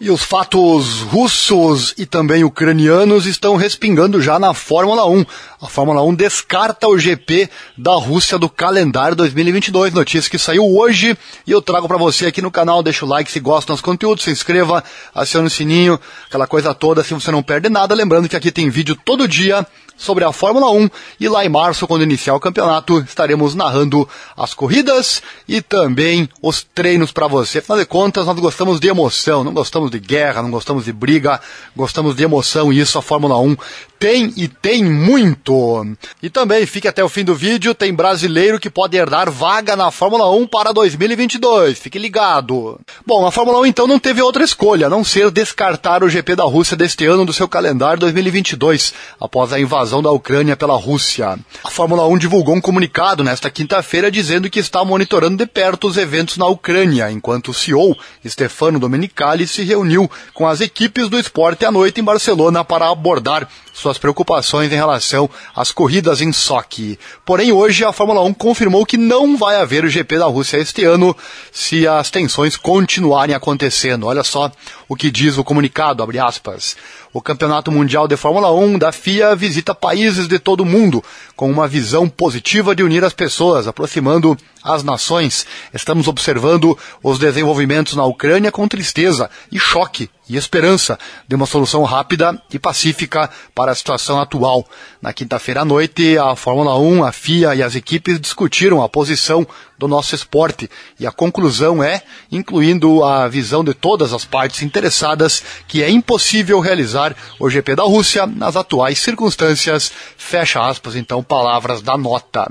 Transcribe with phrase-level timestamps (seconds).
[0.00, 5.24] E os fatos russos e também ucranianos estão respingando já na Fórmula 1.
[5.62, 9.94] A Fórmula 1 descarta o GP da Rússia do calendário 2022.
[9.94, 12.82] Notícia que saiu hoje e eu trago para você aqui no canal.
[12.82, 14.82] Deixa o like se gosta dos conteúdos, se inscreva,
[15.14, 17.94] acione o sininho, aquela coisa toda, se você não perde nada.
[17.94, 19.64] Lembrando que aqui tem vídeo todo dia
[19.96, 20.90] sobre a Fórmula 1
[21.20, 26.62] e lá em março, quando iniciar o campeonato, estaremos narrando as corridas e também os
[26.62, 27.58] treinos para você.
[27.58, 31.40] Afinal de contas, nós gostamos de emoção, não gostamos de guerra, não gostamos de briga,
[31.74, 33.56] gostamos de emoção e isso a Fórmula 1
[34.04, 35.86] tem e tem muito.
[36.22, 39.90] E também, fique até o fim do vídeo, tem brasileiro que pode herdar vaga na
[39.90, 41.78] Fórmula 1 para 2022.
[41.78, 42.78] Fique ligado.
[43.06, 46.36] Bom, a Fórmula 1 então não teve outra escolha, a não ser descartar o GP
[46.36, 51.38] da Rússia deste ano do seu calendário 2022, após a invasão da Ucrânia pela Rússia.
[51.64, 55.96] A Fórmula 1 divulgou um comunicado nesta quinta-feira dizendo que está monitorando de perto os
[55.96, 57.96] eventos na Ucrânia, enquanto o CEO,
[58.28, 63.48] Stefano Domenicali, se reuniu com as equipes do esporte à noite em Barcelona para abordar
[63.74, 66.98] suas preocupações em relação às corridas em Sochi.
[67.26, 70.84] Porém, hoje a Fórmula 1 confirmou que não vai haver o GP da Rússia este
[70.84, 71.14] ano
[71.52, 74.06] se as tensões continuarem acontecendo.
[74.06, 74.50] Olha só
[74.88, 76.76] o que diz o comunicado, abre aspas.
[77.14, 81.00] O Campeonato Mundial de Fórmula 1 da FIA visita países de todo o mundo,
[81.36, 85.46] com uma visão positiva de unir as pessoas, aproximando as nações.
[85.72, 90.98] Estamos observando os desenvolvimentos na Ucrânia com tristeza e choque e esperança
[91.28, 94.66] de uma solução rápida e pacífica para a situação atual.
[95.00, 99.46] Na quinta-feira à noite, a Fórmula 1, a FIA e as equipes discutiram a posição
[99.84, 105.42] do nosso esporte e a conclusão é, incluindo a visão de todas as partes interessadas,
[105.68, 109.92] que é impossível realizar o GP da Rússia nas atuais circunstâncias.
[110.16, 112.50] Fecha aspas, então, palavras da nota.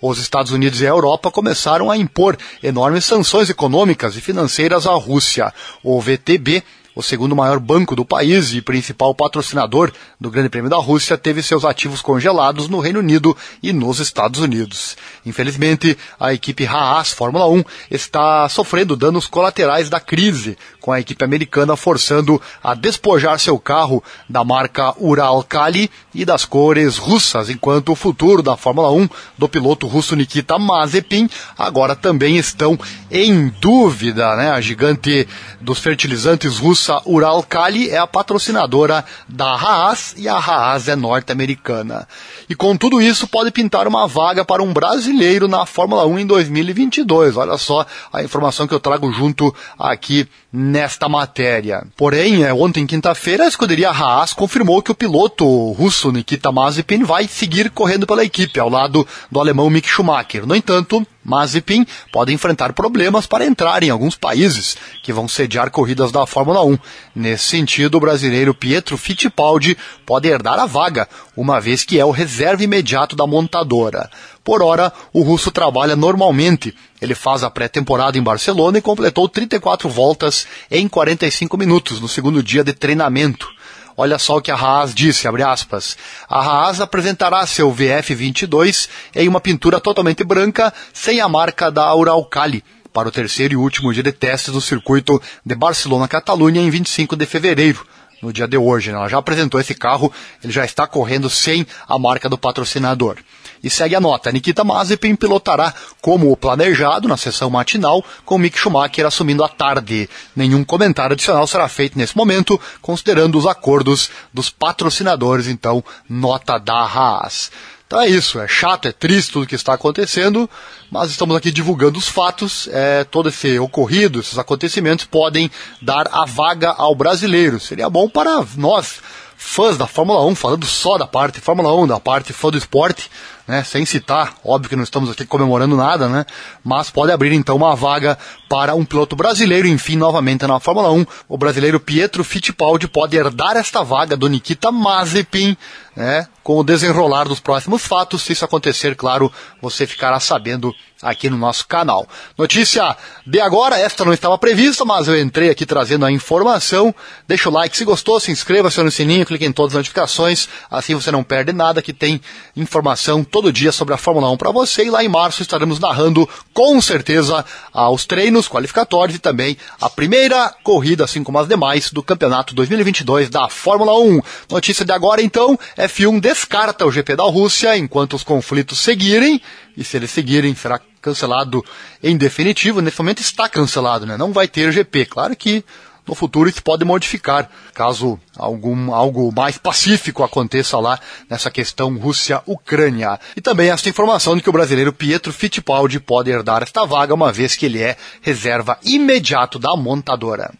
[0.00, 4.92] Os Estados Unidos e a Europa começaram a impor enormes sanções econômicas e financeiras à
[4.92, 5.54] Rússia.
[5.82, 6.62] O VTB
[6.94, 11.42] o segundo maior banco do país e principal patrocinador do Grande Prêmio da Rússia, teve
[11.42, 14.96] seus ativos congelados no Reino Unido e nos Estados Unidos.
[15.26, 21.24] Infelizmente, a equipe Haas Fórmula 1 está sofrendo danos colaterais da crise, com a equipe
[21.24, 27.96] americana forçando a despojar seu carro da marca Uralkali e das cores russas, enquanto o
[27.96, 31.28] futuro da Fórmula 1 do piloto russo Nikita Mazepin
[31.58, 32.78] agora também estão
[33.10, 34.50] em dúvida, né?
[34.50, 35.26] A gigante
[35.60, 42.06] dos fertilizantes russos russa Uralkali é a patrocinadora da Haas e a Haas é norte-americana.
[42.48, 46.26] E com tudo isso pode pintar uma vaga para um brasileiro na Fórmula 1 em
[46.26, 47.38] 2022.
[47.38, 51.86] Olha só a informação que eu trago junto aqui nesta matéria.
[51.96, 57.26] Porém, é, ontem, quinta-feira, a escuderia Haas confirmou que o piloto russo Nikita Mazepin vai
[57.26, 60.46] seguir correndo pela equipe, ao lado do alemão Mick Schumacher.
[60.46, 66.12] No entanto, Mazepin pode enfrentar problemas para entrar em alguns países que vão sediar corridas
[66.12, 66.78] da Fórmula 1.
[67.14, 72.10] Nesse sentido, o brasileiro Pietro Fittipaldi pode herdar a vaga, uma vez que é o
[72.10, 74.10] reserva imediato da montadora.
[74.44, 76.76] Por hora, o russo trabalha normalmente.
[77.00, 82.42] Ele faz a pré-temporada em Barcelona e completou 34 voltas em 45 minutos no segundo
[82.42, 83.53] dia de treinamento.
[83.96, 85.96] Olha só o que a Haas disse, abre aspas.
[86.28, 92.64] A Haas apresentará seu VF22 em uma pintura totalmente branca, sem a marca da Uralcali,
[92.92, 97.26] para o terceiro e último dia de testes do circuito de Barcelona-Catalunha em 25 de
[97.26, 97.86] fevereiro
[98.22, 98.90] no dia de hoje.
[98.90, 98.98] Né?
[98.98, 103.16] Ela já apresentou esse carro, ele já está correndo sem a marca do patrocinador.
[103.62, 109.06] E segue a nota, Nikita Mazepin pilotará como planejado na sessão matinal, com Mick Schumacher
[109.06, 110.08] assumindo a tarde.
[110.36, 116.82] Nenhum comentário adicional será feito nesse momento, considerando os acordos dos patrocinadores, então, nota da
[116.82, 117.50] Haas.
[117.94, 120.50] Então é isso, é chato, é triste tudo que está acontecendo,
[120.90, 125.48] mas estamos aqui divulgando os fatos, é, todo esse ocorrido, esses acontecimentos podem
[125.80, 127.60] dar a vaga ao brasileiro.
[127.60, 129.00] Seria bom para nós,
[129.36, 133.10] fãs da Fórmula 1, falando só da parte Fórmula 1, da parte fã do esporte,
[133.46, 136.24] né, sem citar, óbvio que não estamos aqui comemorando nada, né,
[136.62, 138.18] mas pode abrir então uma vaga
[138.48, 141.06] para um piloto brasileiro, enfim, novamente na Fórmula 1.
[141.28, 145.56] O brasileiro Pietro Fittipaldi pode herdar esta vaga do Nikita Mazepin,
[145.94, 148.22] né, com o desenrolar dos próximos fatos.
[148.22, 149.30] Se isso acontecer, claro,
[149.60, 152.08] você ficará sabendo aqui no nosso canal.
[152.36, 152.96] Notícia
[153.26, 156.94] de agora, esta não estava prevista, mas eu entrei aqui trazendo a informação.
[157.28, 160.48] Deixa o like se gostou, se inscreva, acione o sininho, clique em todas as notificações,
[160.70, 162.20] assim você não perde nada, que tem
[162.56, 164.84] informação todo dia sobre a Fórmula 1 para você.
[164.84, 167.44] E lá em março estaremos narrando com certeza
[167.92, 173.28] os treinos qualificatórios e também a primeira corrida, assim como as demais, do campeonato 2022
[173.28, 174.20] da Fórmula 1.
[174.50, 179.40] Notícia de agora então, F1 descarta o GP da Rússia enquanto os conflitos seguirem.
[179.76, 181.64] E se eles seguirem, será cancelado
[182.02, 182.80] em definitivo.
[182.80, 184.16] Nesse momento está cancelado, né?
[184.16, 185.06] Não vai ter GP.
[185.06, 185.64] Claro que
[186.06, 191.00] no futuro isso pode modificar, caso algum algo mais pacífico aconteça lá
[191.30, 193.18] nessa questão Rússia-Ucrânia.
[193.34, 197.32] E também esta informação de que o brasileiro Pietro Fittipaldi pode herdar esta vaga, uma
[197.32, 200.52] vez que ele é reserva imediato da montadora.